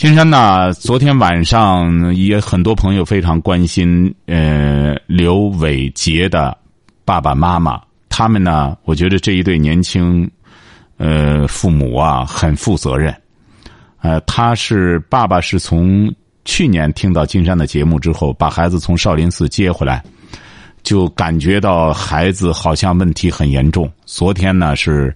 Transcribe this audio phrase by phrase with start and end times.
[0.00, 6.56] 金山呢，昨天晚上也很多朋友非常关心，呃，刘伟杰的
[7.04, 10.26] 爸爸妈妈，他们呢，我觉得这一对年轻，
[10.96, 13.14] 呃，父母啊，很负责任。
[14.00, 16.10] 呃，他是爸爸是从
[16.46, 20.02] 去年听到金山的节目之后，把孩子从少林寺接回来，
[20.82, 23.86] 就感觉到孩子好像问题很严重。
[24.06, 25.14] 昨天呢是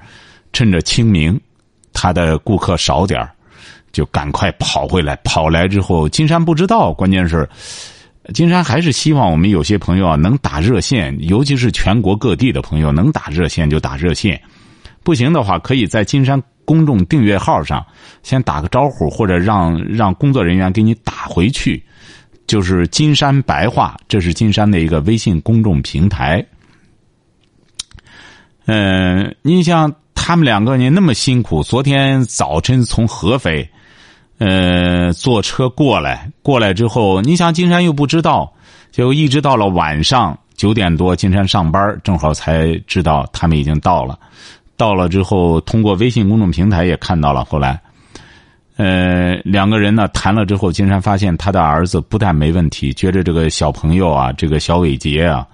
[0.52, 1.41] 趁着清明，
[1.94, 3.30] 他的顾客少点儿
[3.94, 5.16] 就赶快跑回来。
[5.24, 7.48] 跑来之后，金山不知道，关键是
[8.34, 14.38] 金山还是希望我们有些朋友啊能打热线，尤其是全国各地的朋友能打热线就打热线，
[15.02, 16.42] 不行的话可以在金山。
[16.66, 17.84] 公众订阅号上，
[18.22, 21.84] 先打个招呼，或者让让工作人员给你打回去，
[22.47, 26.42] 就是金山白话，这是金山的一个微信公众平台。
[28.64, 33.69] 嗯，你像他们两个人那么辛苦，昨天早晨从合肥，
[34.38, 38.52] 呃，坐车过来，过来之后，你想金山又不知道，
[38.91, 44.18] 就一直到了晚上九点多，金山上班，正好才知道他们已经到了。
[44.76, 47.44] 到了之后，通过微信公众平台也看到了。
[47.44, 47.80] 后来，
[48.76, 55.46] 呃，两个人呢谈了之后，金山发现他的儿子不但没问题，觉得这个小朋友啊，这个小伟杰啊，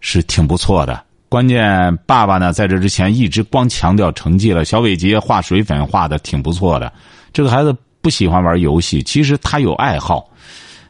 [0.00, 1.02] 是挺不错的。
[1.30, 4.66] 关键爸爸呢在这之前一直光强调成绩了。
[4.66, 6.92] 小伟杰画水粉画的挺不错的。
[7.32, 10.28] 这个孩子不喜欢玩游戏，其实他有爱好。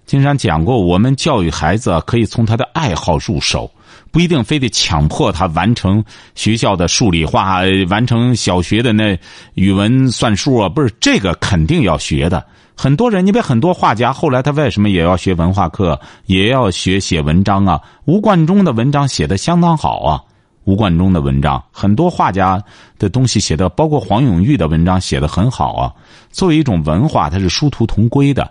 [0.07, 3.71] 金山讲过，我们教育孩子可以从他的爱好入手。
[4.11, 6.05] 不一定非得强迫他完成
[6.35, 9.19] 学校的数理化，完成小学的那
[9.55, 12.45] 语文算数啊，不是这个肯定要学的。
[12.75, 17.81] 很多人，你别很多画家，后来他为什么也要学文化课，也要学写文章啊？
[18.05, 20.21] 吴冠中的文章写的相当好啊，
[20.65, 22.63] 吴冠中的文章，很多画家
[22.99, 25.93] 的东西写的，包括黄永玉的文章写的很好啊。
[26.31, 28.51] 作为一种文化，它是殊途同归的。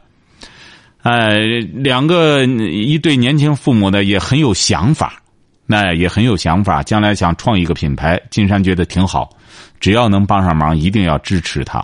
[1.04, 1.40] 呃，
[1.74, 5.14] 两个一对年轻父母呢，也很有想法。
[5.68, 9.30] 那也很有想法，将来想创一个品牌，金山觉得挺好，
[9.80, 11.80] 只要能帮上忙，一定要支持他。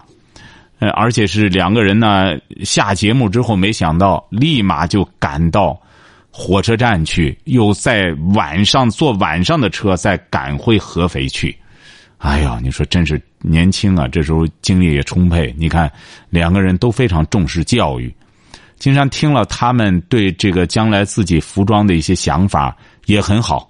[0.79, 2.33] 呃，而且是两个人呢，
[2.65, 5.79] 下节目之后，没想到立马就赶到
[6.39, 11.57] 火车站去，又在晚上坐晚上的车再赶回合肥去。
[12.19, 15.51] 哎呀，你说真是年轻啊，这时候精力也充沛。
[15.57, 15.91] 你看，
[16.29, 18.13] 两个人都非常重视教育。
[18.77, 22.77] 金山听了他们对这个将来自己服装的一些想法，
[23.07, 23.67] 也很好。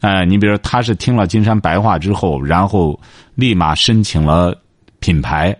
[0.00, 2.98] 哎，你比如他是听了金山白话之后，然后
[3.34, 4.56] 立马申请了
[5.00, 5.56] 品牌，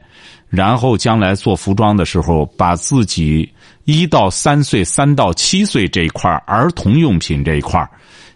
[0.49, 3.51] 然后将来做服装的时候，把自己
[3.85, 7.91] 一到三岁、三到七岁这一块儿童用品这一块儿，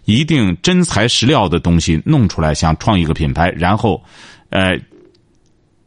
[0.05, 4.01] 一定真材实料的东西弄出来，想创一个品牌，然后，
[4.49, 4.77] 呃，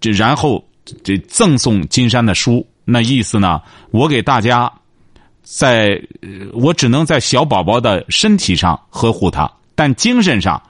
[0.00, 0.64] 这然后
[1.02, 3.60] 这赠送金山的书，那意思呢？
[3.90, 4.70] 我给大家，
[5.42, 6.00] 在
[6.52, 9.50] 我只能在小宝宝的身体上呵护他。
[9.74, 10.62] 但精神上，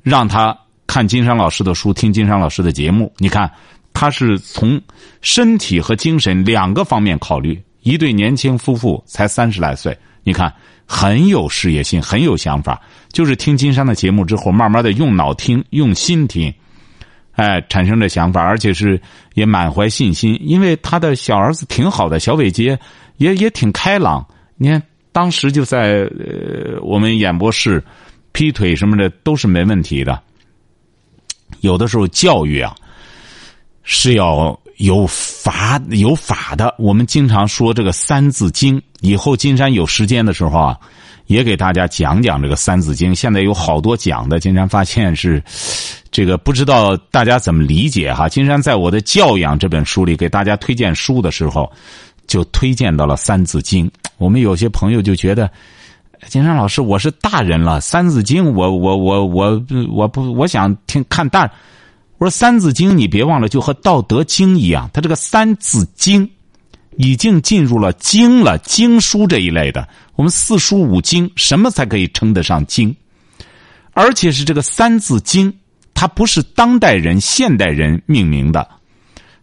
[0.00, 3.12] 让他看金山老师的书，听金山老师的节目。
[3.18, 3.50] 你看，
[3.94, 4.78] 他是从
[5.22, 7.58] 身体和精神两个方面考虑。
[7.80, 10.52] 一对年轻夫妇才三十来岁，你看
[10.84, 12.78] 很有事业心，很有想法。
[13.10, 16.52] 就是听金山的节目之后，慢慢的用脑听，用心听，
[17.32, 19.00] 哎，产生的想法，而且是
[19.34, 20.38] 也满怀信心。
[20.42, 22.78] 因为他的小儿子挺好的，小伟杰
[23.16, 24.26] 也也挺开朗。
[24.56, 24.82] 你看，
[25.12, 27.82] 当时就在呃我们演播室。
[28.32, 30.20] 劈腿什么的都是没问题的。
[31.60, 32.74] 有的时候教育啊
[33.84, 36.74] 是要有法有法的。
[36.78, 40.78] 我们经常说这个《三字经》，以后金山有时间的时候啊，
[41.26, 43.12] 也给大家讲讲这个《三字经》。
[43.14, 45.42] 现在有好多讲的，金山发现是
[46.10, 48.28] 这个不知道大家怎么理解哈。
[48.28, 51.70] 金山在我的教养这本书里给大家推荐书的时候，
[52.26, 53.86] 就推荐到了《三字经》。
[54.16, 55.50] 我们有些朋友就觉得。
[56.28, 59.62] 金山老师，我是大人了，《三字经》，我我我我
[59.92, 61.50] 我不，我想听看大。
[62.18, 66.26] 我说《三字经》，你别忘了，就和《道德经》一样，它这个《三字经》
[66.96, 69.86] 已经进入了经了，经书这一类的。
[70.14, 72.94] 我们四书五经，什么才可以称得上经？
[73.92, 75.52] 而且是这个《三字经》，
[75.92, 78.68] 它不是当代人、现代人命名的，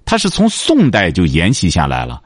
[0.05, 2.21] 它是从宋代就沿袭下来了。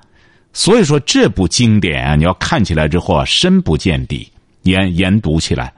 [0.54, 4.32] 所以说这部经典啊，你要看起来之后啊，深不见底，
[4.62, 5.74] 研研读起来。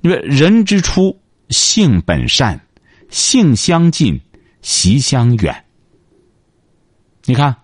[0.00, 1.14] 因为人之初，
[1.50, 2.58] 性本善，
[3.10, 4.20] 性相近，
[4.62, 5.64] 习相远。
[7.26, 7.54] 你看，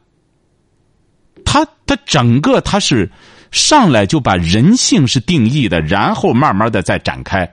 [1.44, 3.10] 他他整个他是
[3.50, 7.50] 上来就把人性是定义的，然后慢慢的再展开。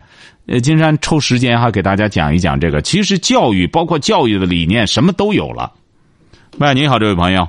[0.47, 2.81] 呃，金山抽时间哈，给大家讲一讲这个。
[2.81, 5.71] 其实教育包括教育的理念，什么都有了。
[6.59, 7.47] 喂，你好，这位朋友。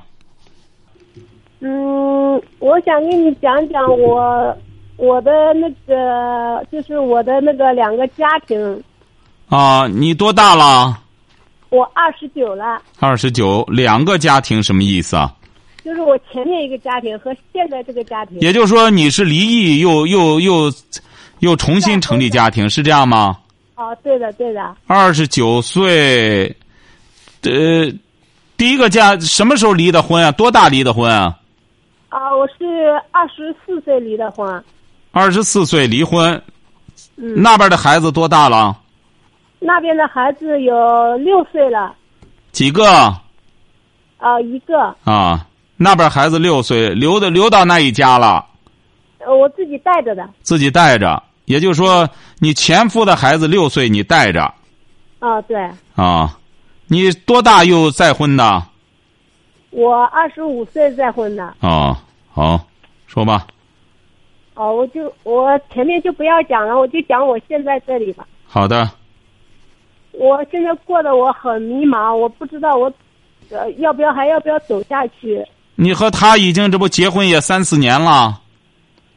[1.60, 4.56] 嗯，我想跟你讲讲我
[4.96, 8.82] 我的那个，就是我的那个两个家庭。
[9.54, 10.98] 啊，你多大了？
[11.70, 12.82] 我二十九了。
[12.98, 15.32] 二十九，两个家庭什么意思啊？
[15.84, 18.40] 就是我前面一个家庭和现在这个家庭。
[18.40, 20.72] 也就是说，你是离异又又又。
[21.40, 23.36] 又重新成立家庭是这样吗？
[23.74, 24.76] 哦，对的，对的。
[24.86, 26.46] 二十九岁，
[27.42, 27.92] 呃，
[28.56, 30.32] 第一个家什么时候离的婚啊？
[30.32, 31.36] 多大离的婚啊？
[32.08, 32.64] 啊，我是
[33.10, 34.64] 二十四岁离的婚。
[35.10, 36.40] 二十四岁离婚，
[37.16, 38.74] 嗯，那边的孩子多大了？
[39.66, 41.94] 那边的孩子有六岁了。
[42.52, 42.84] 几个？
[44.18, 44.94] 啊，一个。
[45.04, 45.46] 啊，
[45.78, 48.44] 那边孩子六岁，留的留到那一家了。
[49.26, 50.28] 我自己带着的。
[50.42, 52.06] 自己带着，也就是说，
[52.40, 54.52] 你前夫的孩子六岁，你带着。
[55.18, 55.56] 啊，对。
[55.96, 56.38] 啊，
[56.86, 58.62] 你多大又再婚的？
[59.70, 61.54] 我二十五岁再婚的。
[61.60, 61.96] 哦，
[62.30, 62.60] 好，
[63.06, 63.46] 说吧。
[64.52, 68.26] 哦，我就我前面就不要讲了，我就讲我现在这里吧。
[68.46, 68.88] 好的。
[70.18, 72.92] 我现在过得我很迷茫，我不知道我，
[73.50, 75.44] 呃，要不要还要不要走下去？
[75.76, 78.40] 你和他已经这不结婚也三四年了。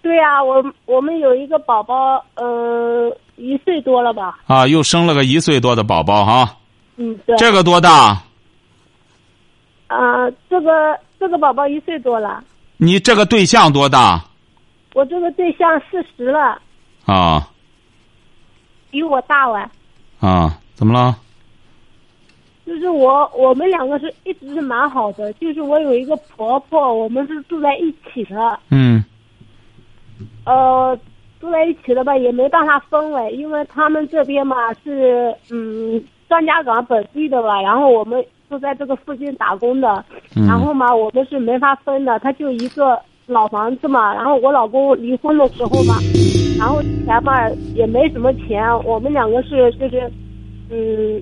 [0.01, 4.39] 对呀，我我们有一个宝宝，呃，一岁多了吧？
[4.47, 6.57] 啊，又生了个一岁多的宝宝哈。
[6.95, 7.35] 嗯，对。
[7.37, 8.23] 这个多大？
[9.87, 12.43] 啊，这个这个宝宝一岁多了。
[12.77, 14.23] 你这个对象多大？
[14.93, 16.59] 我这个对象四十了。
[17.05, 17.49] 啊。
[18.89, 19.69] 比我大哇。
[20.19, 21.17] 啊，怎么了？
[22.67, 25.33] 就是我，我们两个是一直是蛮好的。
[25.33, 28.59] 就是我有一个婆婆，我们是住在一起的。
[28.69, 29.03] 嗯。
[30.45, 30.95] 呃，
[31.39, 40.05] 住在一起的吧，也没办法分了，因为他们这边嘛是嗯张家港本地的吧，然后我们就在这个附近打工的，
[40.47, 45.95] 然后嘛我们是没法分的，他就一个老房子嘛，然后我老公离婚的时候嘛，
[46.59, 50.11] 然后钱嘛也没什么钱，我们两个是就是
[50.69, 51.21] 嗯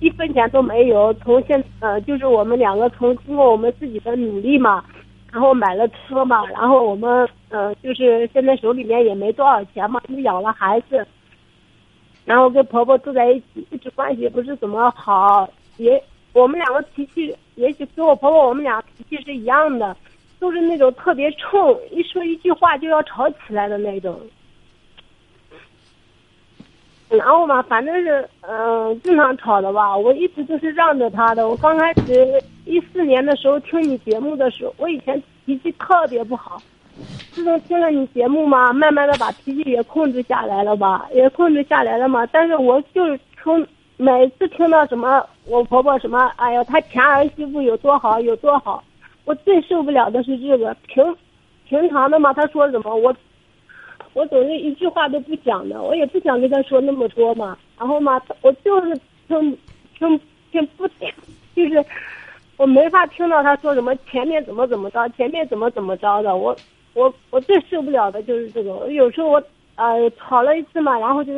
[0.00, 4.84] 一分钱都没有，从现呃就是我们两个从经过我们自己的努力嘛。
[5.32, 11.04] 然后买了车嘛，然后我们呃，就是现在手里面也没多少钱嘛，就养了孩子，
[12.24, 16.00] 然后跟婆婆住在一起，一直关系不是怎么好，也
[16.32, 19.96] 我们两个脾气，也许跟我婆婆我们俩脾气是一样的，
[20.38, 24.16] 都是那种特别冲，一说一句话就要吵起来的那种。
[27.10, 29.96] 然后嘛，反正是嗯，经常吵的吧。
[29.96, 31.48] 我一直都是让着他的。
[31.48, 36.60] 我刚开始一四年的时候听你节目的时候，我以前脾气特别不好。
[37.30, 42.26] 自从听了你节目嘛，慢慢的把脾气也控制下来了吧，也控制下来了嘛。
[42.26, 43.64] 但是我就是从
[43.96, 48.82] 每次听到什么我婆婆什么，哎呀，她前儿媳妇有多好有多好，
[49.24, 51.16] 我最受不了的是这个平
[51.68, 53.14] 平常的嘛，她说什么我。
[54.14, 57.58] 我总是一句话都不讲的，我也不想跟他说那么多嘛。
[57.78, 58.96] 然后嘛，我就是
[59.28, 59.58] 听
[59.98, 61.12] 听听不听，
[61.54, 61.84] 就是
[62.56, 66.36] 我没法听到他说什么前面怎么怎么着，前面怎么怎么着的。
[66.36, 66.56] 我
[66.94, 68.88] 我我最受不了的就是这个。
[68.92, 69.42] 有时候我
[69.74, 71.32] 呃吵了一次嘛，然后就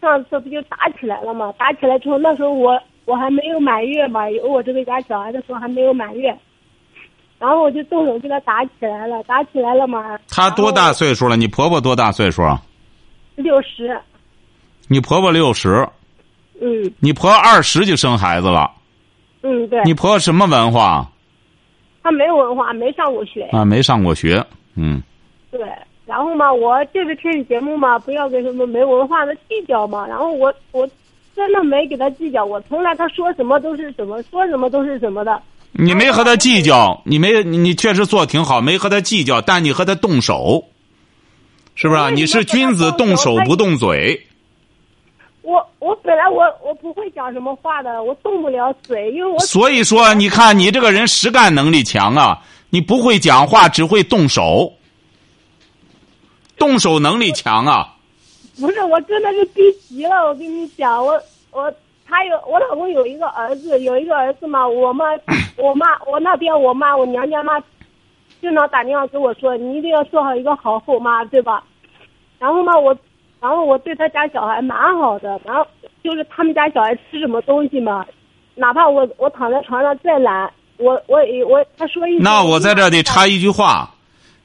[0.00, 1.52] 上次不就打起来了嘛？
[1.58, 6.36] 打起来之后，那时候我我还没有满月嘛，有我这个家小孩的时候还没有满月。
[7.38, 10.18] 然后我就动手跟他打起来了，打起来了嘛。
[10.28, 11.36] 他多大岁数了？
[11.36, 12.42] 你婆婆多大岁数？
[13.36, 13.98] 六十。
[14.88, 15.88] 你婆婆六十。
[16.60, 16.92] 嗯。
[16.98, 18.70] 你婆二十就生孩子了。
[19.42, 19.80] 嗯，对。
[19.84, 21.08] 你婆婆什么文化？
[22.02, 23.42] 她没有文化，没上过学。
[23.52, 24.44] 啊，没上过学。
[24.74, 25.00] 嗯。
[25.50, 25.60] 对，
[26.06, 30.06] 然后嘛，我就是听你节目嘛，不要跟什么没文化的计较嘛。
[30.08, 30.88] 然后我我
[31.36, 35.40] 真的没给他计较，我从来他说什么都是什么，说什么都是什么的。
[35.80, 40.64] 你没和他计较，你没你确实做挺好，没和他计较，但你和他动手，
[41.76, 42.10] 是不是？
[42.10, 44.26] 你是君子，动手不动嘴。
[45.42, 49.38] 我我本来我我不会讲什么话的，我动不了嘴，因为我。
[49.38, 54.72] 所以说，你看你这个人实干能力强啊，你不会讲话，只会动手，
[56.56, 57.94] 动手能力强啊。
[58.58, 61.72] 不是，我真的是逼急了，我跟你讲，我我。
[62.10, 65.04] 他有我老公有一个儿子，有一个儿子嘛，我妈，
[65.58, 67.60] 我妈，我那边我妈，我娘家妈，
[68.40, 71.62] 经常打电话给我说，你一定要做好一个好后妈，对吧？
[72.38, 72.96] 然后嘛，我，
[73.40, 75.66] 然后我对他家小孩蛮好的，然后
[76.02, 78.06] 就是他们家小孩吃什么东西嘛，
[78.54, 83.90] 哪怕我我躺在床上再懒，我我我他说一那我在这得插一句话，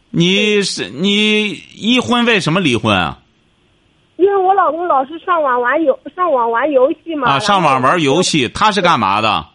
[0.09, 3.19] 你是你一婚为什么离婚啊？
[4.15, 7.29] 因为我老公老是上网玩游上网玩游戏嘛。
[7.29, 9.45] 啊，上网玩游戏，他是干嘛的？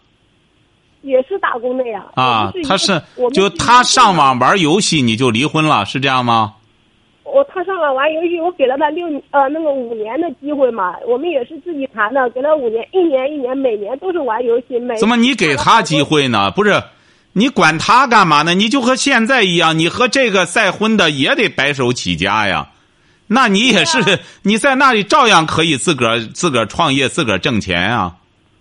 [1.02, 2.04] 也是打工的呀。
[2.14, 3.00] 啊，他是
[3.32, 6.54] 就他上网玩游戏，你就离婚了，是这样吗？
[7.24, 14.78] 我他上网玩游戏，我给了他六呃那个五年的机会嘛，我们也是自己谈的，给了五年，一年一年，每年都是玩游戏。
[14.78, 16.50] 每怎么你给他机会呢？
[16.50, 16.82] 不是，
[17.34, 18.54] 你管他干嘛呢？
[18.54, 22.70] 你就和现在一样，你和这个再婚的也得白手起家呀。
[23.26, 28.14] 那你也是 你在那里照样可以自个儿自个儿创业，自个儿挣钱啊。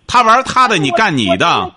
[0.06, 1.72] 他玩他的，你干你的。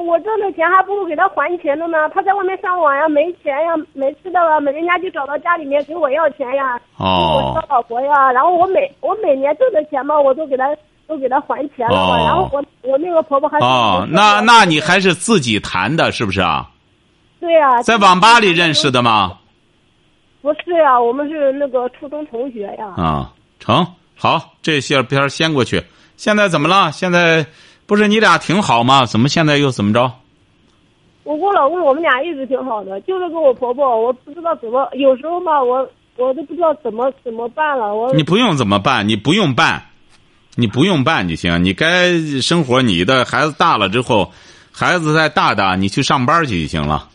[0.00, 2.08] 我挣的钱还不如给他还钱的呢。
[2.10, 6.80] 他在外面上网呀，没钱呀，没吃的了，人家就找到家里面给我要钱呀。
[6.96, 7.52] 哦。
[7.54, 10.64] 我老婆呀，然后我每我每年挣的钱嘛，我都给他
[11.06, 12.16] 都给他还钱了嘛。
[12.18, 13.58] 然后我我那个婆婆还。
[13.58, 16.68] 哦，那那你还是自己谈的，是不是啊？
[17.40, 17.82] 对呀。
[17.82, 19.38] 在网吧里认识的吗？
[20.40, 22.94] 不是呀，我们是那个初中同学呀。
[22.96, 23.84] 啊，成
[24.16, 25.82] 好，这些边先过去。
[26.16, 26.92] 现在怎么了？
[26.92, 27.44] 现在。
[27.88, 29.06] 不是你俩挺好吗？
[29.06, 30.12] 怎么现在又怎么着？
[31.24, 37.94] 我跟我老公我们俩一直挺好的，就是跟我婆婆，我不知道怎么，有时候嘛，我我都不知道怎么怎么办了。
[37.94, 39.82] 我你不用怎么办，你不用办，
[40.54, 41.64] 你不用办就行。
[41.64, 44.30] 你该生活你的，孩子大了之后，
[44.70, 47.08] 孩子再大大，你去上班去就行了。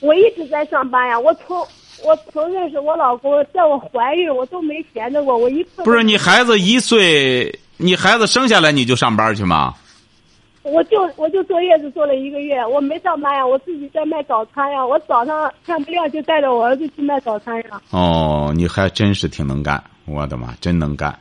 [0.00, 1.58] 我一直在上班呀，我从
[2.02, 9.74] 我从认识我老公，在我怀孕，我都没闲着过，我一不是你孩子一岁，你孩子生下来你就上班去吗？
[10.64, 14.84] 我就我就坐月子坐了一个月，我没上班呀，我自己在卖早餐呀。
[14.84, 17.80] 我早上天不亮就带着我儿子去卖早餐呀。
[17.90, 21.14] 哦，你还真是挺能干，我的妈，真能干！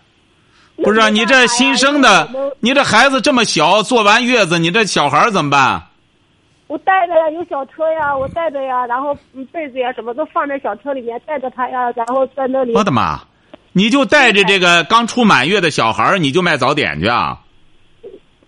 [0.78, 2.28] 不是啊你这新生的，
[2.62, 5.84] 你这孩子这么小，坐完月子，你这小孩怎么办？
[6.68, 9.14] 我带着呀，有小车呀，我带着呀，然后
[9.52, 12.74] 被子呀什么都放在小车里面，带着他呀，然后在那里。
[12.74, 13.20] 我的妈！
[13.74, 17.40] 你就带着这个刚出满月的小孩，你就卖早点去啊？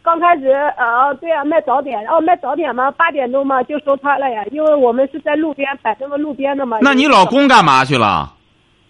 [0.05, 6.77] 刚开始，啊，对啊，卖早点，然后卖早点嘛，八点钟嘛就收摊了呀，因为我们是在路边摆那个路边的嘛。
[6.81, 8.31] 那你老公干嘛去了？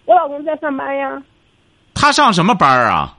[0.04, 1.20] 我老公在上班呀。
[1.94, 3.16] 他上什么班啊？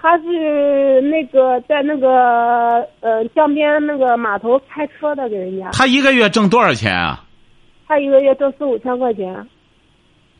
[0.00, 5.68] 他是那个在那个呃江边那个码头开车的，给人家。
[5.72, 7.24] 他一个月挣多少钱啊？
[7.88, 9.46] 他一个月挣四五千块钱。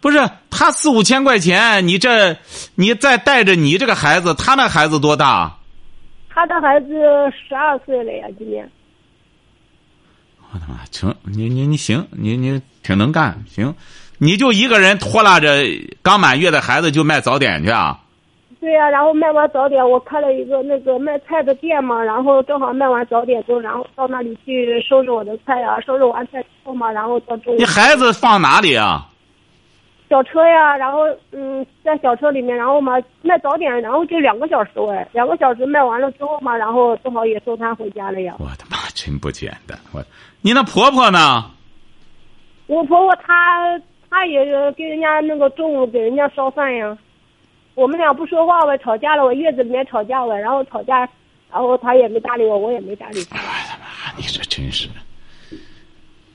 [0.00, 0.18] 不是，
[0.50, 2.36] 他四五千块钱，你这，
[2.76, 5.56] 你再带着你这个孩子，他那孩子多大？
[6.40, 6.88] 他的孩子
[7.30, 8.66] 十二岁了呀，今年。
[10.50, 13.74] 我的妈，成，你你你行，你你挺能干，行，
[14.16, 15.48] 你就一个人拖拉着
[16.00, 18.00] 刚满月的孩子就卖早点去啊？
[18.58, 27.58] 对呀，然后卖完早点，我开了一个那个卖菜的店嘛，然后正好卖完早点之后，然后到那里去收拾我的菜呀，收拾完菜之后嘛，然后到中午。
[27.58, 29.09] 你孩子放哪里啊？
[30.10, 38.34] 小车呀，然后嗯，在小车里面，然后嘛卖早点，然后就两个小时喂，两个小时卖完了之后嘛，然后正好也收摊回家了呀。
[38.40, 39.78] 我的妈，真不简单！
[39.92, 40.04] 我，
[40.40, 41.48] 你那婆婆呢？
[42.66, 46.98] 我婆婆她她也给人家那个中午给人家烧饭呀。
[47.76, 50.98] 我们俩不说话呗，吵架了，我月子里面吵架了，然后吵架，
[51.52, 53.36] 然后她也没搭理我，我也没搭理她。
[53.36, 54.88] 我的妈，你这真是，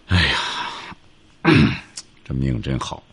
[0.07, 1.51] 哎呀，
[2.23, 3.03] 这命真好。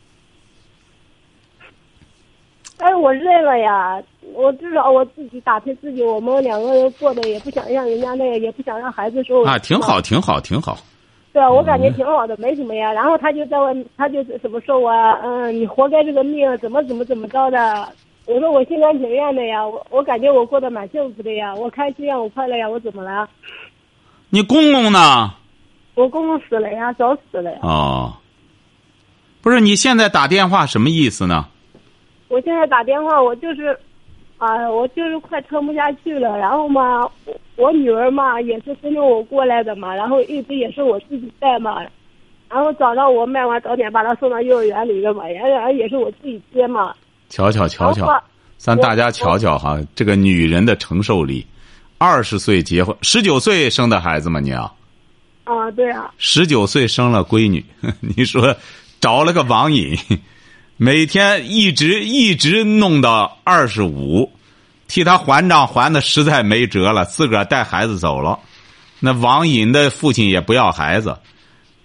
[2.78, 4.00] 哎，我认了呀！
[4.32, 9.42] 我至少我自己打拼自己，我们两个人过得也不想让人家那个，也不想让孩子受。
[9.42, 10.78] 啊，挺好，挺好，挺好。
[11.32, 12.92] 对啊，我感觉挺好的，没什么呀。
[12.92, 14.90] 然后他就在外，他就怎么说我？
[15.24, 17.88] 嗯，你活该这个命，怎么怎么怎么着的？
[18.26, 23.28] 我说我心甘情愿的呀，我我感觉我过得蛮幸福的呀，我开心呀，我快乐呀，我怎么了？
[24.30, 25.34] 你公公呢？
[25.96, 27.58] 我公公死了呀，早死了呀。
[27.62, 28.14] 哦，
[29.42, 31.48] 不是，你现在打电话什么意思呢？
[32.32, 33.78] 我现在打电话，我就是，
[34.38, 36.38] 啊，我就是快撑不下去了。
[36.38, 37.06] 然后嘛，
[37.56, 41.82] 我女儿嘛也是跟着我过来的嘛，然后一直也是我自己带嘛。
[42.48, 46.94] 然后早上我卖完早点，把她送到幼儿园里的嘛，然后也是我自己接嘛。
[47.28, 48.24] 瞧瞧瞧瞧，
[48.56, 51.46] 咱大家瞧瞧哈，这个女人的承受力。
[51.98, 54.40] 二十岁结婚，十九岁生的孩子吗？
[54.40, 54.72] 你啊？
[55.44, 56.10] 啊，对啊。
[56.16, 57.62] 十九岁生了闺女，
[58.00, 58.56] 你说
[59.02, 59.94] 找了个网瘾。
[60.76, 64.32] 每天一直一直弄到二十五，
[64.88, 68.38] 替他还账还的实在没辙了，自个儿带孩子走了。
[68.98, 71.18] 那网瘾的父亲也不要孩子，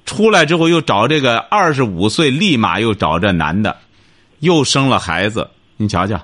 [0.05, 3.77] 出来之后又找这个二十五岁，立马又找这男的，
[4.39, 5.49] 又生了孩子。
[5.77, 6.19] 你瞧瞧，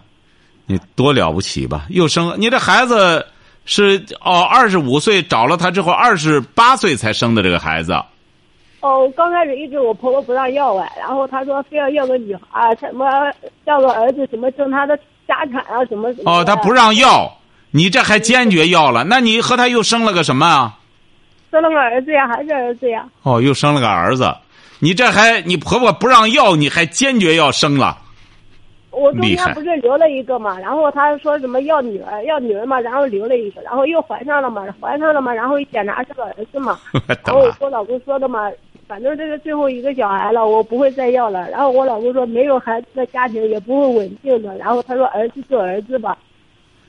[0.65, 1.85] 你多了不起吧？
[1.89, 3.27] 又生你这孩子
[3.65, 7.93] 是哦，二十五岁找了他之后，二十八岁才生的这个孩子。
[8.83, 13.05] 哦，刚开始一直我婆婆不让要哎，然后她说非要要个女孩，什么
[13.63, 16.29] 要个儿子，什么挣她的家产啊，什么什么。
[16.29, 17.31] 哦，她不让要，
[17.71, 19.05] 你这还坚决要了？
[19.05, 20.77] 那你和她又生了个什么啊？
[21.49, 23.07] 生了个儿子呀，还是儿子呀？
[23.23, 24.35] 哦，又生了个儿子，
[24.79, 27.97] 你这还你婆婆不让要，你还坚决要生了？
[28.91, 36.77] 我中间不是留了一个嘛，然后他说什么要女儿，要女儿嘛，然后留了一个，然后又怀上了嘛，怀上了嘛，然后一检查是个儿子嘛，
[37.25, 38.51] 然后我老公说的嘛，
[38.87, 41.49] 反正这是最后一个小孩了，我不会再要了。
[41.49, 46.17] 然后我老公说没有孩子的家庭也不会稳定的，然后他说儿子就儿子吧。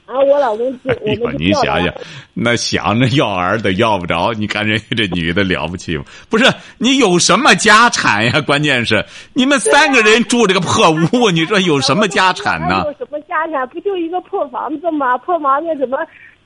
[0.06, 1.94] 然后我老公就 我们就你想想，
[2.34, 6.04] 那想着要儿子要不着，你看人家这女的了不起吗？
[6.28, 6.44] 不是
[6.76, 8.38] 你有什么家产呀？
[8.42, 12.82] 关键是你们三个人住这个破屋，你说有什么家产呢？
[12.84, 13.66] 有什么家产？
[13.68, 15.16] 不就一个破房子吗？
[15.16, 15.96] 破房子怎么？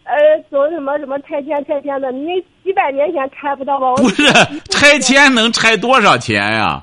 [0.09, 0.17] 呃，
[0.51, 2.11] 走什么什么拆迁拆迁的？
[2.11, 3.95] 你几百年前拆不到吧？
[3.97, 4.25] 不是
[4.71, 6.83] 拆迁能拆多少钱呀？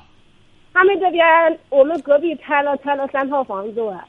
[0.72, 1.24] 他们这边
[1.68, 4.04] 我们隔壁拆了拆了三套房子哎。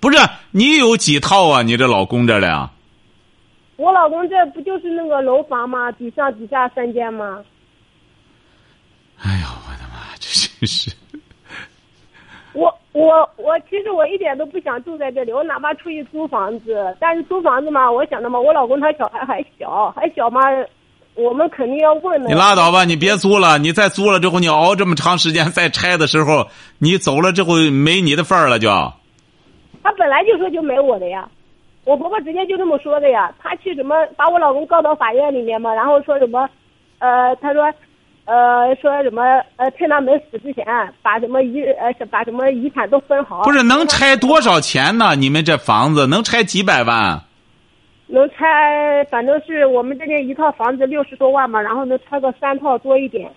[0.00, 0.18] 不是
[0.52, 1.62] 你有几套啊？
[1.62, 2.70] 你这老公这俩？
[3.76, 5.90] 我老公这不就是那个楼房吗？
[5.92, 7.42] 底上底下三间吗？
[9.18, 10.14] 哎呦，我的妈！
[10.20, 10.92] 这真是。
[12.60, 20.40] 我我我，其实我一点都不想住在这里，我哪怕出去租房子，但是租房子嘛，我想的嘛，我老公他小孩还小，还小嘛，
[21.14, 22.28] 我们肯定要问的。
[22.28, 26.48] 你拉倒吧，你别租了，你再租了之后，你熬这么长时间再拆的时候，
[26.78, 28.68] 你走了之后没你的份儿了就。
[29.82, 31.26] 他本来就说就没我的呀，
[31.84, 33.32] 我婆婆直接就这么说的呀。
[33.42, 36.46] 他去什么把我老公告到法院里面嘛，然后说什么，
[36.98, 37.72] 呃，他说，
[38.26, 39.22] 呃，说什么，
[39.56, 40.64] 呃，趁他没死之前，
[41.02, 43.42] 把什么遗呃把什么遗产都分好。
[43.42, 45.16] 不是能拆多少钱呢？
[45.16, 47.24] 你们这房子能拆几百万？
[48.06, 53.30] 能拆，反正是我们这边一套房子六十多万嘛，然后能拆个三套多一点。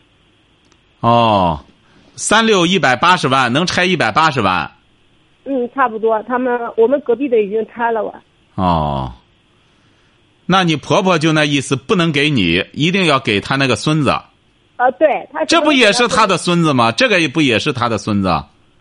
[1.00, 1.60] 哦，
[2.16, 4.70] 三六一百八十万，能拆一百八十万。
[5.46, 6.22] 嗯，差不多。
[6.24, 8.14] 他们我们隔壁的已经拆了哇？
[8.56, 9.14] 哦，
[10.46, 14.16] 那你婆婆就那意思，不能给你，一定要给他那个孙子。
[14.76, 16.92] 啊，对，他这不也是他的孙子吗？
[16.92, 18.30] 这个也不也是他的孙子？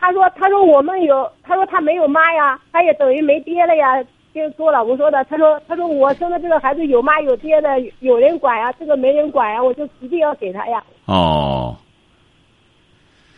[0.01, 4.03] 他说：“他说我们有，他说他没有妈呀，他也等于没爹了呀。”
[4.35, 7.69] 就跟我老公说的，他说：“他说我生的这个孩子有妈有爹的，
[8.01, 11.77] 有人管呀，这个没人管呀，我就一定要给他呀。”哦。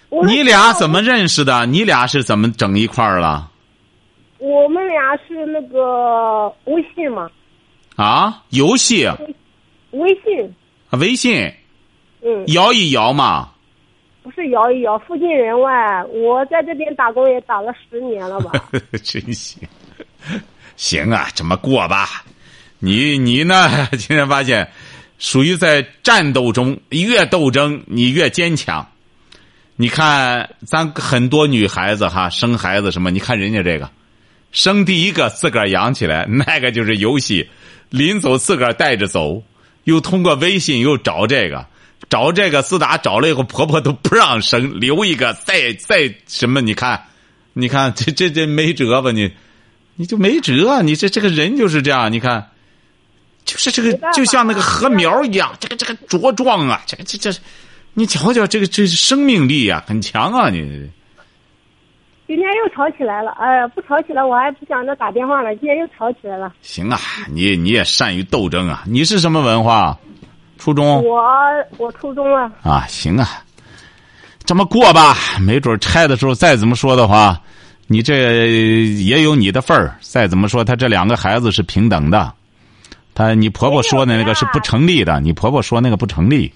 [0.08, 1.66] 你俩怎么认识的？
[1.66, 3.50] 你俩是怎么整一块儿了？
[4.38, 7.28] 我们俩是那个微信嘛。
[7.96, 9.06] 啊，游戏。
[9.90, 10.54] 微信。
[10.90, 11.52] 啊，微信。
[12.24, 12.44] 嗯。
[12.48, 13.50] 摇一摇嘛。
[14.22, 18.52] 不是摇一摇，附近人外，我在这边打工也打了十年了吧。
[19.04, 19.60] 真行，
[20.76, 22.24] 行啊，这么过吧。
[22.78, 23.86] 你你呢？
[23.92, 24.70] 今天发现，
[25.18, 28.88] 属于在战斗中，越斗争你越坚强。
[29.76, 33.10] 你看，咱很多女孩子哈生孩子什么？
[33.10, 33.90] 你看人家这个，
[34.52, 37.50] 生第一个自个儿养起来， 那个就是游戏，
[37.90, 39.42] 临走自个儿带着走，
[39.84, 41.66] 又通过微信又找这个，
[42.08, 46.60] 找这个自打找了以后，婆婆都不让生，留一个再再什么？
[46.60, 47.04] 你看，
[47.52, 49.10] 你看这这这没辙吧？
[49.10, 49.32] 你，
[49.96, 52.50] 你就没辙，你这这个人就是这样，你看，
[53.44, 57.38] 就是这个就像那个禾苗一样，这个这个茁壮啊，这个这这。
[57.96, 60.50] 你瞧瞧，这个这生命力啊，很强啊！
[60.50, 60.90] 你
[62.26, 65.54] 今天又吵起来了，哎呀，不吵起来我还不想着打电话了。
[65.54, 66.52] 今天又吵起来了。
[66.60, 66.98] 行啊，
[67.30, 68.82] 你你也善于斗争啊！
[68.88, 69.96] 你是什么文化？
[70.64, 71.04] 初中。
[71.04, 71.22] 我
[71.76, 72.50] 我初中啊。
[72.62, 73.44] 啊，行啊，
[74.46, 75.14] 这么过吧。
[75.38, 77.38] 没准拆的时候再怎么说的话，
[77.86, 78.46] 你这
[79.02, 79.94] 也有你的份儿。
[80.00, 82.32] 再怎么说，他这两个孩子是平等的。
[83.14, 86.50] 他你婆婆说的那个是不成立的，你婆婆说那个不成立。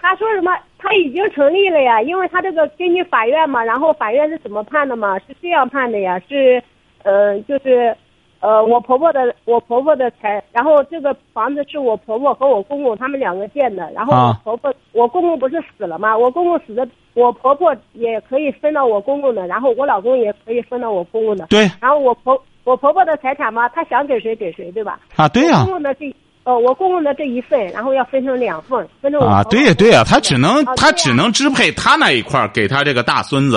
[0.00, 0.50] 他说什么？
[0.76, 5.16] 他已经成立了呀，因为他这个根据法院嘛，然后法院是怎么判的嘛？
[5.20, 6.60] 是这样判的呀，是，
[7.04, 7.96] 呃，就是，
[8.42, 16.18] 呃，我婆婆的，我婆婆的财，然后这个房子是我婆婆和我公公他们两个建的，然后我婆婆，我公公不是死了吗？
[16.18, 21.46] 我公公死的，我婆婆也可以分到我公公的，然后我老公也可以分到我公公的。
[21.46, 21.70] 对。
[21.80, 24.98] 然后我婆我婆婆的财产嘛，她想给谁给谁，对吧？
[25.14, 25.62] 啊，对呀。
[25.64, 26.14] 公公的这。
[26.44, 33.56] 呃，我公公的这一份，然后要分成两份，分成啊，对呀对呀，他只能他只能支配他那一块给他这个大孙子。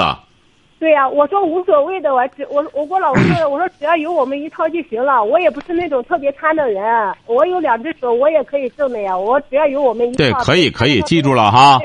[0.78, 6.84] 对呀，我说无所谓的，我只我我跟我老公说的， 我说只要有我们一套就行了，我也不是那种特别贪的人，
[7.26, 10.18] 我有两只手，我也可以挣的呀，我只要有我们一套。
[10.18, 11.80] 对，可以可以，记住了哈。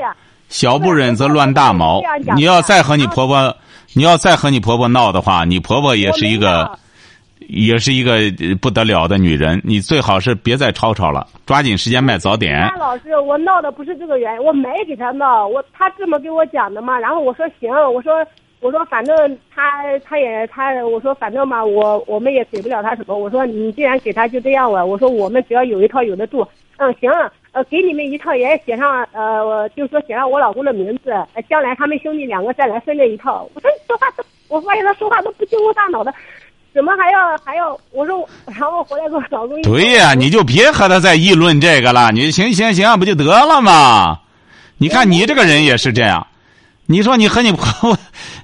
[0.49, 2.01] 小不忍则乱大谋。
[2.35, 3.55] 你要再和你婆婆，
[3.95, 6.69] 你要再和你婆婆闹的话，你婆婆也是一个，
[7.47, 8.17] 也是一个
[8.61, 9.61] 不得了的女人。
[9.63, 12.69] 你最好是别再吵吵了，抓紧时间卖早点。
[12.77, 16.99] 老师，我闹的不是这个原因，我没给他闹，我他这么给我讲的嘛。
[16.99, 18.11] 然后我说行，我说
[18.61, 23.17] 我说反正他他也他我说反正嘛，我我们也给不了他什么。
[23.17, 24.85] 我说你既然给他就这样吧。
[24.85, 26.47] 我说我们只要有一套有的住。
[26.77, 27.11] 嗯，行。
[27.53, 31.11] 呃，给你们一套，也写上，呃，我就说写上我老公的名字，
[31.49, 33.45] 将来他们兄弟两个再来分这一套。
[33.53, 36.13] 我说说话都，我发现他说话都不经过大脑的，
[36.73, 37.77] 怎么还要还要？
[37.91, 39.61] 我说，然后回来跟我老公。
[39.63, 42.09] 对呀，你就别和他再议论这个了。
[42.13, 44.21] 你行行行，不就得了吗？
[44.77, 46.25] 你看你这个人也是这样，
[46.91, 47.97] 你说你和你婆婆，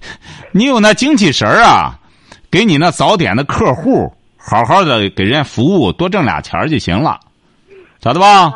[0.54, 2.00] 你有那精气神儿啊，
[2.50, 7.20] 给你那早点的客户好好的给人家服务，多挣俩钱就行了。
[8.00, 8.54] 咋的吧？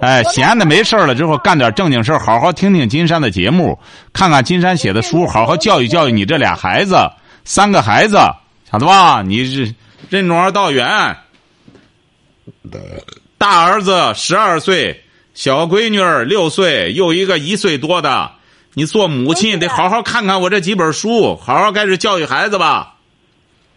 [0.00, 3.78] 哎，闲的没事了之后，干点正经事好好听听金山的节目，
[4.14, 6.96] 看看金山写的书，好好教育教育你这俩孩子，
[7.44, 8.16] 三个孩子，
[8.70, 9.20] 咋的吧？
[9.20, 9.74] 你是
[10.08, 11.14] 任重而道远。
[13.36, 15.04] 大儿子十二岁，
[15.34, 18.30] 小闺女六岁，又一个一岁多的。
[18.76, 22.96] 你做母亲得好好看看我这几本书，好好开始教育孩子吧。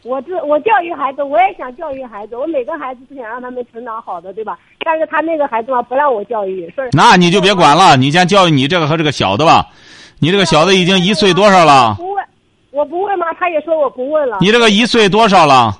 [0.03, 2.35] 我这我教育孩子，我也想教育孩子。
[2.35, 4.57] 我每个孩子都想让他们成长好的，对吧？
[4.85, 6.83] 但是他那个孩子嘛，不让我教育，说。
[6.93, 9.67] 那你就别管了，你先教育你这个和这个小的吧。
[10.19, 11.93] 你这个小的已经一岁多少了？
[11.95, 12.25] 不问，
[12.71, 13.27] 我不问吗？
[13.37, 14.37] 他也说我不问了。
[14.41, 15.77] 你这个一岁多少了？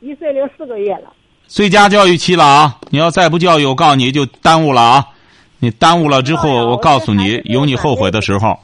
[0.00, 1.12] 一岁零四个月了。
[1.46, 2.76] 最佳教育期了啊！
[2.90, 5.04] 你要再不教育，我告诉你就耽误了啊！
[5.60, 8.58] 你耽误了之后，我告诉你，有你后悔的时候。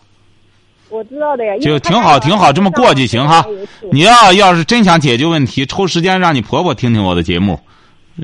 [0.88, 3.44] 我知道的呀，就挺好，挺好，这么过就行哈。
[3.92, 7.58] 你要要是真想解决问题，抽时间让你婆婆听听我的节目，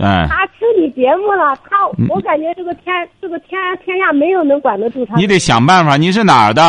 [0.01, 0.27] 哎。
[0.31, 1.77] 他听你节目了，他
[2.09, 2.85] 我感觉这个天，
[3.21, 5.17] 这个天天下没有能管得住他。
[5.17, 5.97] 你得想办法。
[5.97, 6.63] 你是哪儿的？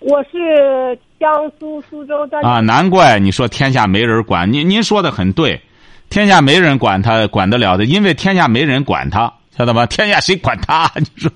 [0.00, 2.38] 我是江苏苏州的。
[2.40, 4.52] 啊，难怪你说天下没人管。
[4.52, 5.60] 您您说的很对，
[6.10, 9.32] 天下没人管他，管得了的，因为天下没人管他。
[9.56, 9.86] 晓得吧？
[9.86, 10.90] 天下谁管他？
[10.96, 11.30] 你说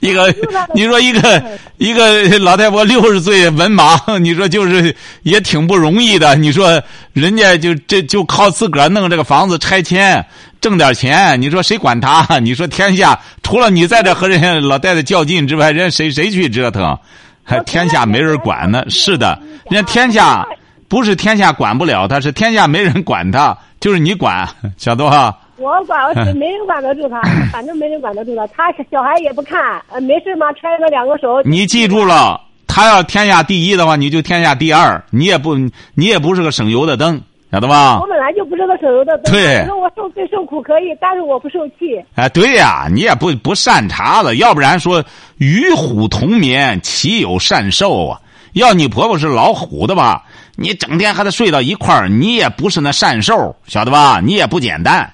[0.00, 0.34] 一个，
[0.74, 1.42] 你说一个
[1.76, 6.34] 一个老太婆六十岁文盲， 你说就是也挺不容易的。
[6.34, 10.24] 你说人家就这就靠自个儿弄这个房子拆迁
[10.60, 12.26] 挣点钱，你说谁管他？
[12.40, 16.98] 你说天下除了你在这和人家老太太较劲之外，人谁谁去折腾？
[17.44, 18.82] 还天下没人管呢？
[18.88, 19.38] 是的，
[19.70, 20.44] 人家天下
[20.88, 25.32] 不是天下管不了他，是天下没人管他，就是你管，晓得吧？
[25.58, 27.20] 我管，没人管得住他，
[27.52, 28.46] 反正没人管得住他。
[28.48, 31.40] 他小孩也不看，呃，没事嘛，揣着两个手。
[31.44, 35.02] 你记住了，他要天下第一的话，你就天下第二。
[35.10, 35.54] 你也不，
[35.94, 37.98] 你也不是个省油的灯，晓得吧？
[38.00, 39.32] 我本来就不是个省油的灯。
[39.32, 39.62] 对。
[39.62, 41.98] 你说我受罪受苦可以，但是我不受气。
[42.16, 45.02] 哎，对呀，你也不不善茬子，要不然说
[45.38, 48.20] 与虎同眠，岂有善兽啊？
[48.52, 50.22] 要你婆婆是老虎的吧？
[50.56, 54.20] 你整天和她睡到一块儿，你也不是那善兽，晓得吧？
[54.22, 55.10] 你也不简单。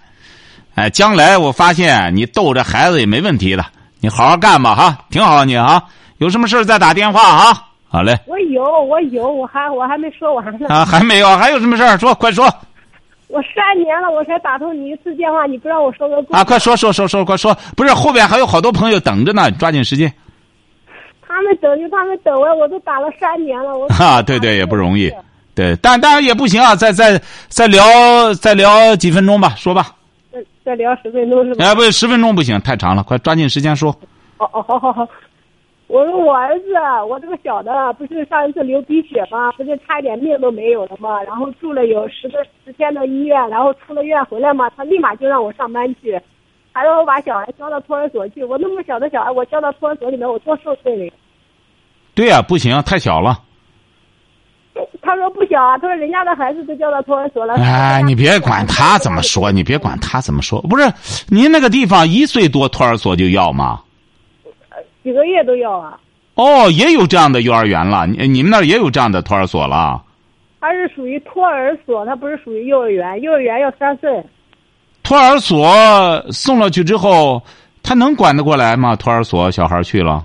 [0.75, 3.65] 哎，将来我发现你逗着孩子也没问题的，
[4.01, 5.83] 你好好干吧哈，挺好你啊，
[6.19, 8.19] 有什么事再打电话啊，好嘞。
[8.27, 10.69] 我有，我有，我还我还没说完呢。
[10.69, 12.47] 啊，还没有，还有什么事说，快说。
[13.29, 16.17] 我三年了，我才打通你一次电话，你不让我说个。
[16.31, 17.57] 啊，快说说说说，快说！
[17.77, 20.13] 不是后边还有好多朋友等着呢，抓紧时间。
[21.27, 23.87] 他们等着他们等我，我都打了三年了，我。
[23.89, 25.11] 啊，对对，也不容易，
[25.55, 29.93] 对，但当然也不行啊，再再再聊再聊几分钟吧，说吧。
[30.65, 31.65] 再聊十分钟是吧？
[31.65, 33.91] 哎，不，十分钟不行，太长了，快抓紧时间说。
[34.39, 35.09] 哦哦，好好好。
[35.89, 36.69] 我说我儿子，
[37.07, 39.53] 我这个小的不是上一次流鼻血吗？
[39.53, 41.23] 不是差一点命都没有了吗？
[41.25, 46.19] 然后住了有十个十天的医院，然后出了院回来嘛，他立马就让我上班去，
[46.73, 48.43] 还让我把小孩交到托儿所去。
[48.43, 51.13] 我那么小的小孩，我交到托儿所里面，我多受罪了。
[52.15, 53.37] 对呀，不行，太小了。
[55.03, 57.55] 他说不小啊，他说人家的孩子都叫到托儿所了。
[57.55, 60.61] 哎，你别管他怎么说，你别管他怎么说。
[60.63, 60.91] 不是，
[61.29, 63.81] 您那个地方一岁多托儿所就要吗？
[65.03, 65.99] 几个月都要啊。
[66.35, 70.03] 哦，也有这样的幼儿园了，你你们那儿也有这样的托儿所了。
[70.61, 73.21] 它是属于托儿所，它不是属于幼儿园。
[73.21, 74.25] 幼儿园要三岁。
[75.03, 75.69] 托儿所
[76.31, 77.43] 送了去之后，
[77.83, 78.97] 他能管得过来吗？
[78.97, 80.25] 托儿所小孩去了。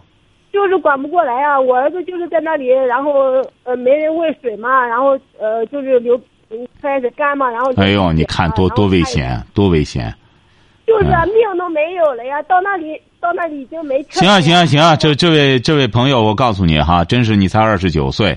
[0.58, 1.60] 就是管不过来啊！
[1.60, 3.12] 我儿子就是在那里，然后
[3.63, 6.20] 呃没人喂水嘛，然后呃就是流
[6.82, 10.12] 开始干嘛，然后哎呦，你看多多危险，多危险！
[10.88, 14.96] 就是命都没有了呀，到那里到那里已经没行啊行啊行啊！
[14.96, 18.36] 这这位这位朋友，我告诉你哈，真是你才二十九岁，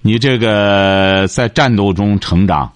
[0.00, 2.72] 你这个在战斗中成长，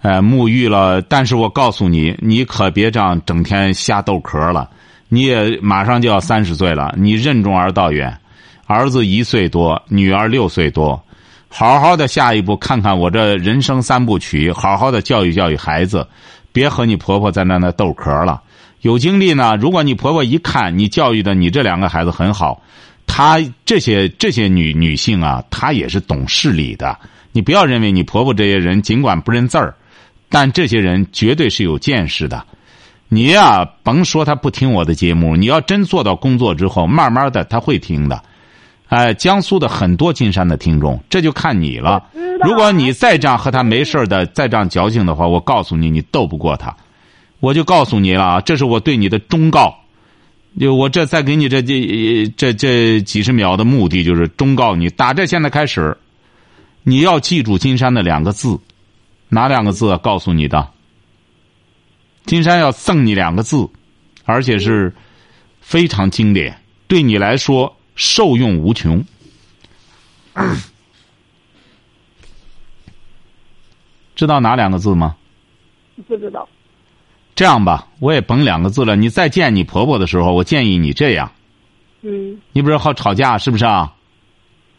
[0.00, 4.70] 呃，沐浴了，但是我告诉你，你可别这样整天瞎斗壳了。
[5.14, 8.18] 你也马上就要三十岁了，你任重而道远，
[8.66, 11.00] 儿子一岁多，女儿六岁多，
[11.48, 16.04] 好好的下一步看看我这人生三部曲，好好的教育教育孩子，
[16.52, 18.42] 别和你婆婆在那那斗壳了。
[18.80, 22.60] 有精力呢，如果你婆婆一看你教育的你这两个孩子很好，
[23.06, 26.98] 她这些这些女女性啊，她也是懂事理的。
[27.32, 29.74] 你不要认为你婆婆这些人尽管不认字儿，
[30.28, 32.44] 但这些人绝对是有见识的。
[33.14, 38.20] 你呀，甭说他不听我的节目，你要真做到工作之后，慢慢的他会听的。
[38.88, 42.02] 哎，江苏的很多金山的听众，这就看你了。
[42.42, 46.74] 如果你再这样和他没事的，再这样矫情的话，我告诉你，你斗不过他。
[47.38, 49.76] 我就告诉你了啊，这是我对你的忠告。
[50.58, 55.96] 就我这再给你这这这这几十秒的目的，就是忠告你，打这现在开始，
[56.82, 58.58] 你要记住金山的两个字，
[59.28, 59.96] 哪两个字？
[59.98, 60.68] 告诉你的，
[62.24, 63.68] 金山要赠你两个字，
[64.24, 64.92] 而且是
[65.60, 69.04] 非常经典，对你来说受用无穷。
[74.16, 75.16] 知道哪两个字吗？
[76.06, 76.48] 不知道。
[77.34, 78.94] 这样吧，我也甭两个字了。
[78.96, 81.30] 你再见你婆婆的时候，我建议你这样。
[82.02, 82.40] 嗯。
[82.52, 83.92] 你不是好吵架是不是啊？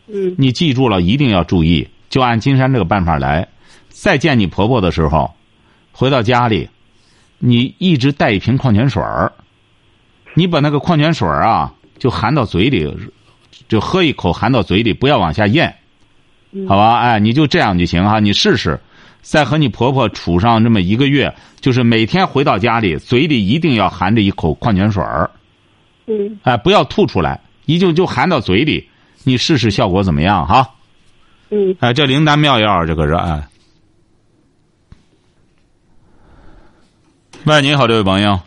[0.08, 0.36] 嗯。
[0.38, 3.48] 你记住了一定要注意，就按金山这个办法来。
[3.90, 5.34] 再见你婆婆的时候，
[5.92, 6.70] 回到家里，
[7.48, 9.32] 你一直带一瓶矿泉水儿。
[10.34, 12.92] 你把那个矿泉水儿啊，就含到嘴里，
[13.70, 15.74] 就喝一口，含到嘴里，不要往下咽。
[16.68, 18.80] 好吧，哎，你就这样就行哈，你试试。
[19.22, 25.30] 再和你婆婆处上这么一个月，就是每天回到家里，嘴里一定要含着一口矿泉水儿。
[26.08, 26.40] 嗯。
[26.44, 28.90] 哎，不要吐出来，一就就含到嘴里，
[29.24, 30.68] 你试试效果怎么样哈？
[31.52, 31.76] 嗯。
[31.80, 33.48] 哎，这灵丹妙药，这个是哎。
[37.48, 38.40] 喂，你好，这位朋友。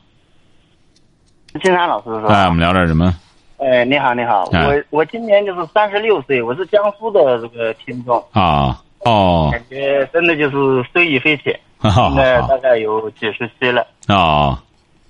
[1.63, 2.35] 金山老师是吧？
[2.35, 3.15] 哎，我们聊点什么？
[3.59, 8.21] 哎，你好，你好，我我今年就是三十六岁，我是江苏的这个听众。
[8.33, 8.83] 啊。
[9.05, 13.87] 哦，感觉真的就是受益匪浅，现在大概有几十期了。
[14.09, 14.61] 啊，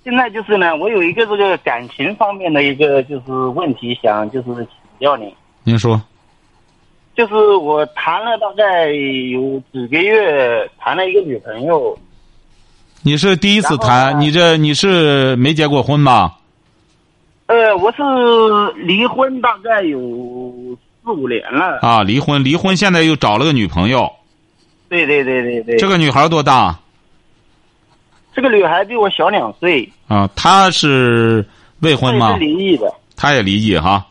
[0.05, 4.67] 现在就是呢，我有一个这个感情方面的一个就是问题，想就是请
[5.01, 5.35] 教您。
[5.65, 5.99] 您说。
[7.17, 11.99] 就是我谈了大概有几个月，谈了一个女朋友。
[13.09, 14.21] 你是第一次谈？
[14.21, 16.37] 你这你是没结过婚吧？
[17.47, 18.03] 呃，我是
[18.85, 19.99] 离婚，大概有。
[21.03, 22.03] 四五年了啊！
[22.03, 24.13] 离婚，离婚，现在又找了个女朋友。
[24.91, 25.79] 对对对对对。
[25.79, 26.79] 这个女孩多大？
[28.35, 29.91] 这个女孩比我小两岁。
[30.07, 31.43] 啊，她是
[31.81, 32.35] 未婚吗？
[32.35, 32.93] 是离异的。
[33.17, 34.05] 她也离异哈。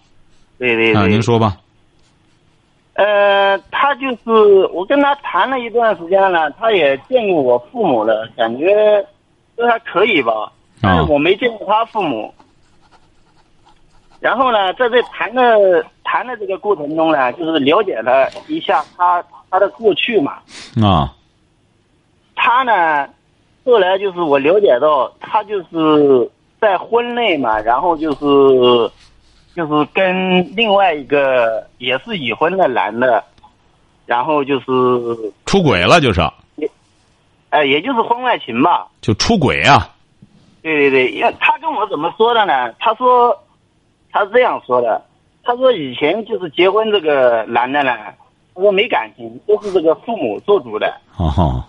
[0.58, 0.96] 对对对。
[0.96, 1.56] 啊，您说吧。
[2.98, 9.06] 呃，他就是我跟他谈了一段时间了，他也见过我父母了，感觉
[9.56, 10.52] 都还可以吧。
[10.82, 12.34] 但是我没见过他父母。
[14.20, 20.40] 然后呢，在这谈的谈的这个过程中呢，就是了解了一下他他的过去嘛。
[20.82, 21.14] 啊。
[22.36, 23.08] 他呢，
[23.64, 26.28] 后来就是我了解到，他就是
[26.60, 28.92] 在婚内嘛，然后就是
[29.58, 33.24] 就是跟另外一个也是已婚的男的，
[34.06, 36.22] 然后就是出轨了，就是。
[37.50, 38.88] 哎，也就是婚外情吧。
[39.02, 39.90] 就出轨啊。
[40.62, 42.72] 对对对，因为他跟我怎么说的呢？
[42.80, 43.36] 他说。
[44.10, 45.04] 他是这样说的，
[45.44, 47.96] 他说以前就是结婚这个男的呢，
[48.56, 50.92] 他说没感情，都是这个父母做主的。
[51.18, 51.64] 哦。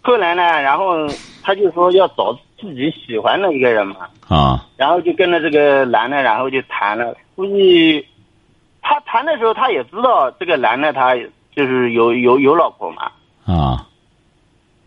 [0.00, 1.06] 后来呢，然后
[1.42, 4.08] 他就说要找自己喜欢的一个人嘛。
[4.28, 4.66] 啊。
[4.76, 7.16] 然后就跟着这个男的，然后就谈了。
[7.34, 8.06] 估计
[8.82, 11.14] 他谈的时候，他也知道这个男的他
[11.54, 13.10] 就是有有有老婆嘛。
[13.44, 13.86] 啊。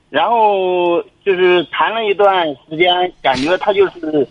[0.10, 4.28] 然后就是谈了一段时间，感觉他就是。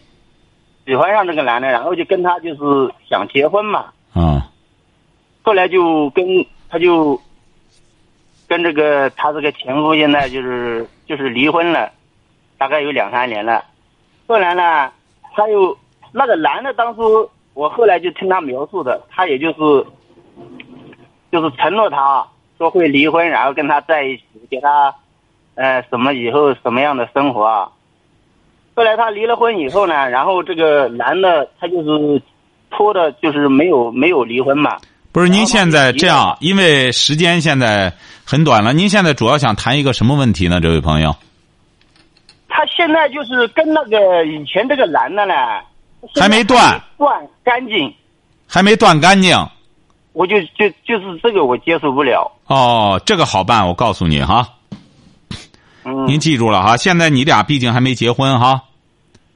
[0.87, 3.93] 喜欢上这个男的，然后就跟他就是想结婚嘛。
[4.15, 4.49] 啊。
[5.43, 6.25] 后来就跟
[6.71, 7.21] 他就
[8.47, 11.93] 跟这个他这个前夫现在就是就是离婚了，
[12.59, 13.65] 大概有两三年了。
[14.27, 14.91] 后来呢，
[15.35, 15.77] 他又
[16.13, 19.87] 那个男的当初我后来就听他描述的，他也就是
[21.33, 22.27] 就是承诺他
[22.59, 24.95] 说会离婚，然后跟他在一起，给他
[25.55, 27.71] 呃什么以后什么样的生活啊。
[28.75, 32.23] 后来他离了婚以后呢，然后这个男的他就是
[32.71, 34.77] 拖的，就是没有没有离婚嘛。
[35.11, 37.93] 不是您现在这样，因为时间现在
[38.25, 38.73] 很短了。
[38.73, 41.15] 您现在主要想谈一个什么问题呢，这位朋友？
[42.59, 45.33] 他现在就是跟那个以前这个男的呢，
[46.17, 47.95] 还没断断干净，
[48.49, 49.33] 还没断干净。
[50.13, 52.29] 我就就就是这个我接受不了。
[52.47, 54.45] 哦，这个好办，我告诉你哈。
[55.85, 56.05] 嗯。
[56.09, 58.61] 您记住了哈，现在你俩毕竟还没结婚哈。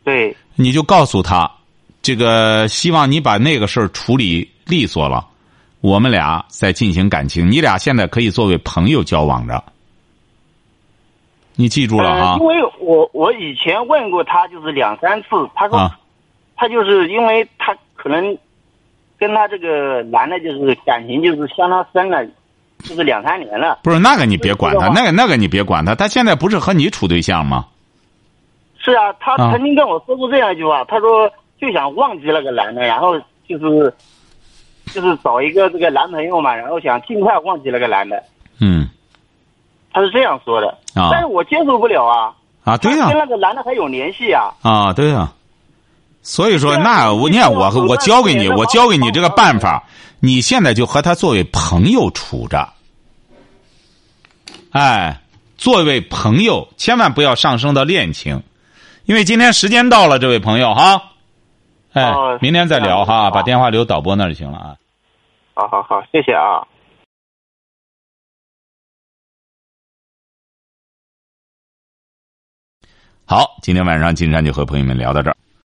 [0.03, 1.49] 对，你就告诉他，
[2.03, 5.25] 这个希望你把那个事儿处理利索了，
[5.81, 9.63] 我们俩再进行感情，你俩现在可以作为朋友交往着。
[11.57, 12.33] 你记住了哈。
[12.33, 15.99] 呃因，为我我以前问过他，就是两三次，他说、啊。
[16.55, 18.39] 他就是因为他可能
[19.19, 22.25] 跟他这个男的，就是感情就是相当深了，
[22.85, 23.81] 就是两三年了。
[23.83, 27.67] 不是那个你别管他，那个那个你别管他，他现在不是和你处对象吗？
[28.79, 29.51] 是啊，他啊。
[29.51, 31.29] 曾经跟我说过这样一句话，他说
[31.61, 33.93] 就想忘记那个男的，然后就是
[34.93, 38.23] 就是找一个这个男朋友嘛，然后想尽快忘记那个男的，嗯
[39.93, 40.69] 他是这样说的。
[40.95, 44.53] 啊但是我接受不了啊，啊，对呀、他跟那个男的还有联系啊。
[44.63, 45.33] 啊，对呀、
[46.23, 49.85] 所以说，那我你看我我教给你，我教给你这个办法，
[50.21, 52.69] 你现在就和他作为朋友处着，
[54.71, 55.21] 哎，
[55.57, 58.43] 作为朋友，千万不要上升到恋情，
[59.07, 61.03] 因为今天时间到了，这位朋友哈，
[61.95, 64.77] 哎哦，明天再聊哈，把电话留导播那就行了啊。
[65.55, 66.63] 好好好，谢谢啊。
[73.33, 75.37] 好，今天晚上金山就和朋友们聊到这儿。